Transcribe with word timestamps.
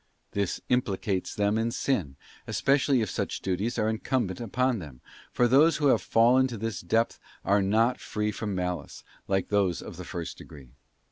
* 0.19 0.21
This 0.31 0.59
implicates 0.67 1.35
them 1.35 1.59
in 1.59 1.69
sin, 1.69 2.15
especially 2.47 3.01
if 3.01 3.09
such 3.11 3.39
duties 3.39 3.77
are 3.77 3.87
incumbent 3.87 4.41
upon 4.41 4.79
them, 4.79 4.99
for 5.31 5.47
those 5.47 5.77
who 5.77 5.89
have 5.89 6.01
fallen 6.01 6.47
to 6.47 6.57
this 6.57 6.81
depth 6.81 7.19
are 7.45 7.61
not 7.61 7.99
free 7.99 8.31
from 8.31 8.55
malice, 8.55 9.03
like 9.27 9.49
those 9.49 9.79
of 9.79 9.97
the 9.97 10.03
first 10.03 10.39
degree. 10.39 10.71